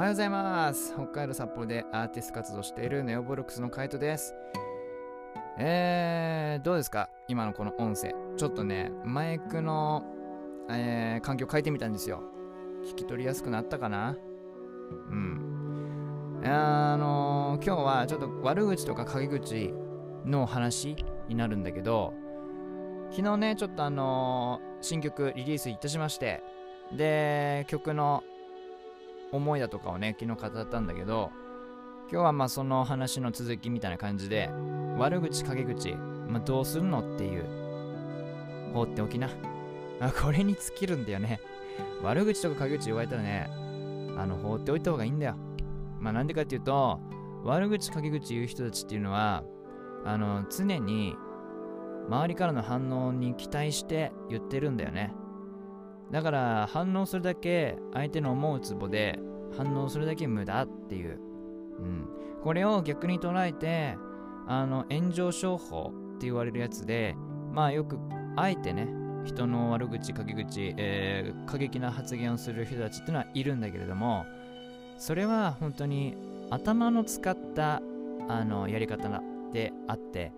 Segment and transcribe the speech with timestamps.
[0.00, 0.94] はようございます。
[0.94, 4.34] 北海道札幌でアーティスト活動しているネオボルクスのカイトです。
[5.58, 7.10] えー、どうですか？
[7.28, 8.14] 今のこの音声。
[8.38, 10.02] ちょっとねマイクの、
[10.70, 12.22] えー、環境変えてみたんですよ。
[12.82, 14.16] 聞き取りやすくなったかな？
[15.10, 16.40] うん。
[16.46, 19.74] あのー、今日はちょっと悪口とか陰口
[20.24, 20.96] の話
[21.28, 22.14] になるんだけど
[23.10, 26.42] 昨日ねちょっとあのー、新曲リリースいたしまして
[26.96, 28.24] で曲の
[29.32, 31.30] 思いだとかをね昨日語ったんだけど
[32.10, 34.50] 今日はまあその話の続きみたいな感じで
[34.98, 35.92] 悪口陰口、
[36.28, 37.44] まあ、どうするのっていう
[38.74, 39.28] 放っておきな。
[40.00, 41.40] あこれに尽きるんだよね。
[42.02, 43.48] 悪口とか陰口言われたらね
[44.16, 45.36] あの放っておいた方がいいんだよ。
[45.98, 46.98] まあなんでかっていうと
[47.44, 49.44] 悪口陰口言う人たちっていうのは
[50.04, 51.14] あの常に
[52.08, 55.12] 周りからの反応に期待して言ってるんだよね。
[56.10, 59.18] だから反応するだけ相手の思うツボで
[59.56, 61.20] 反応するだけ無駄っていう、
[61.78, 62.08] うん、
[62.42, 63.96] これを逆に捉えて
[64.46, 67.14] あの炎上商法って言われるやつで
[67.52, 67.98] まあよく
[68.36, 68.88] あえてね
[69.24, 74.24] 人の悪口陰口、えー、過激な発言をする人たちっていうのはいるんだけれども
[74.98, 76.16] それは本当に
[76.50, 77.82] 頭の使った
[78.28, 79.08] あのやり方
[79.52, 80.32] であって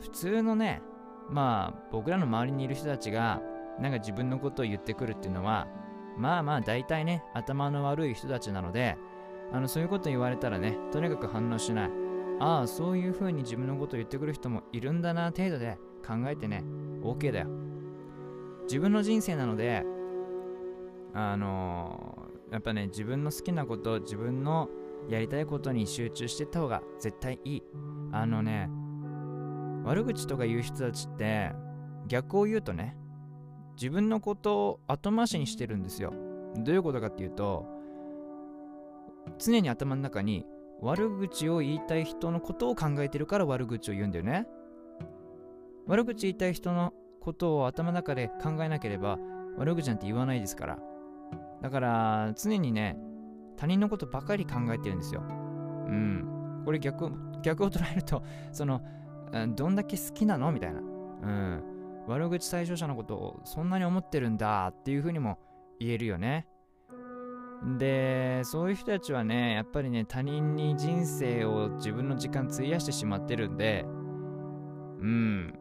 [0.00, 0.82] 普通のね
[1.30, 3.40] まあ僕らの周りにいる人たちが
[3.80, 5.68] なんか自分のことを言ってくるっていうのは
[6.16, 8.96] まあまあ大体ね頭の悪い人たちなので
[9.52, 11.90] あのそういうこと言われたらねとにかく反応しない。
[12.40, 16.62] ああそういう風に自分のことを言ってくる人もいるんだな程度で考えてね
[17.02, 17.46] OK だよ。
[18.64, 19.84] 自分の人生なので
[21.14, 24.68] あのー、やっぱね自分の好きなこと自分の
[25.08, 27.62] やりたいことに集中してった方が絶対いい。
[28.12, 28.68] あのね
[29.84, 31.50] 悪口とか言う人たちって
[32.06, 32.96] 逆を言うとね
[33.80, 36.12] 自分のことを後回しにしてるんですよ。
[36.56, 37.64] どういうことかっていうと、
[39.38, 40.44] 常に頭の中に
[40.80, 44.48] 悪口を言いたい人のことを考えてるから悪口を言うんだよね。
[45.86, 49.18] 悪口言いたい人のことを頭の中で考えなければ
[49.56, 50.78] 悪口なんて言わないですから。
[51.62, 52.98] だから常にね、
[53.56, 55.22] 他人のことばかり考えてるんですよ。
[55.22, 56.62] うん。
[56.64, 57.10] これ逆
[57.42, 58.22] 逆を捉えると、
[58.52, 58.82] その、
[59.54, 60.50] どんだけ好きなの？
[60.52, 60.80] みたいな。
[60.80, 61.62] うん。
[62.08, 65.38] 悪口対象者のことをそんなに思ってるんだっていうふうにも
[65.78, 66.46] 言えるよね。
[67.78, 75.58] で、そういう人たちはね、やっぱりね、他人に人生を自分の時間費やしてしまってるんで、うん、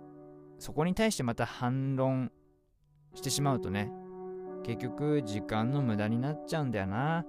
[0.58, 2.32] そこに対してまた反論
[3.14, 3.92] してしまうとね、
[4.64, 7.26] 結局時間の無駄になっちゃうんだよな。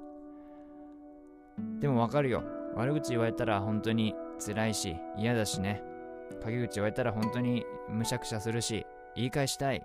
[1.81, 2.45] でもわかるよ。
[2.77, 5.83] 悪口言われたら本当に辛いし嫌だしね。
[6.45, 8.87] 陰口言われたら本当にむしゃくしゃするし
[9.19, 9.85] 言い返したい、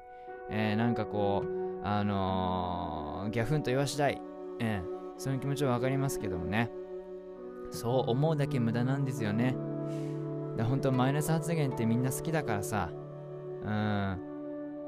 [0.49, 4.21] えー、なんかこう、あのー、ギャフンと言わしたい、
[4.59, 6.69] えー、そういう気持ちは分かりますけどもね、
[7.71, 9.55] そう思うだけ無駄なんですよね。
[10.55, 12.91] だ本当マイナス発言ってみんな好きだからさ、
[13.63, 13.71] うん、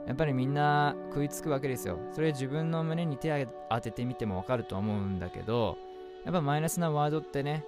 [0.06, 1.98] やっぱりみんな食いつくわけですよ。
[2.12, 5.76] それ自分の胸に手当ててみても分かると思うんだけど、
[6.24, 7.66] やっぱマイナスなワードってね、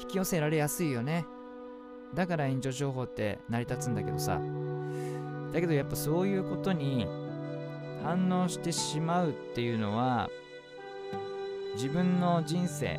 [0.00, 1.26] 引き寄せられやすいよね。
[2.14, 4.40] だから炎上情報って成り立つんだけどさ。
[5.54, 7.06] だけどやっぱそういうことに
[8.02, 10.28] 反応してしまうっていうのは
[11.76, 12.98] 自分の人生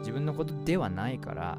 [0.00, 1.58] 自分のことではないから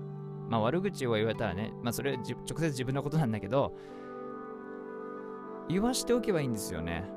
[0.49, 3.73] まあ悪口を言われたらねまあそれは直接自分のことなんだけど
[5.69, 7.09] 言わしておけばいいんですよね。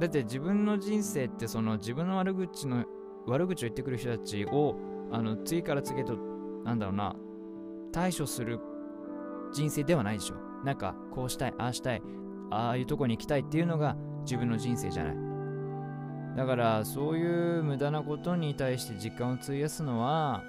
[0.00, 2.84] だって自分の人生ってその自分の悪口の
[3.28, 4.74] 悪口を言ってくる人たちを
[5.12, 6.16] あの次から次へと
[6.64, 7.14] なんだろうな
[7.92, 8.58] 対処する
[9.52, 10.34] 人生ではないでしょ。
[10.64, 12.02] なんかこうしたいああしたい
[12.52, 15.16] ああいうとこに行きたいっていうのが自分の人生じゃない。
[16.36, 20.42] だからそういう無駄なことに対して時間を費やすのは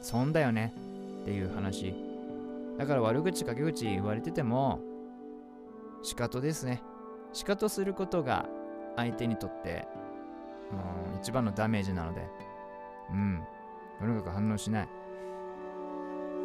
[0.00, 0.74] 損だよね。
[1.22, 1.94] っていう話。
[2.78, 4.80] だから悪口陰口言われてても
[6.02, 6.82] 仕方ですね。
[7.32, 8.46] 仕方することが
[8.96, 9.86] 相手にとって
[10.70, 10.78] も
[11.14, 12.22] う一番のダメージなので。
[13.10, 13.42] うん。
[13.98, 14.88] とにかく反応しない。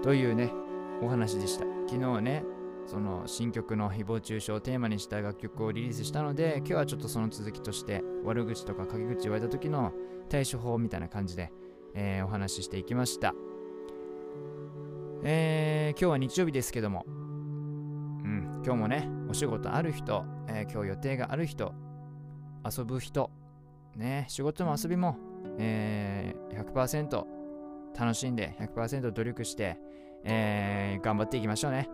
[0.04, 0.52] というね
[1.02, 1.66] お話でした。
[1.88, 2.44] 昨日はね
[2.86, 9.94] その新曲の誹謗中傷をテーマにした楽曲をリリースしたので今日はちょっとその続きとして悪口とか陰口言われた時の
[10.30, 11.52] 対処法みたいな感じで、
[11.96, 13.34] えー、お話ししていきました
[15.24, 21.74] えー、今日は日曜日ですけどもうん今日もねお仕事ある人、えー、今日予定がある人
[22.66, 23.30] 遊ぶ人
[23.96, 25.18] ね仕事も遊びも、
[25.60, 27.24] えー、100%
[27.98, 29.78] 楽しんで100%努力して、
[30.24, 31.90] えー、頑張っていきましょうね。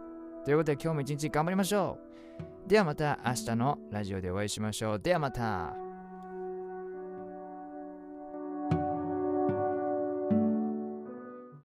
[0.47, 1.99] ということで今日も一日頑張りましょ
[2.65, 2.69] う。
[2.69, 4.99] ではまた明日のラジオでお会いしましょう。
[4.99, 5.86] ではまた。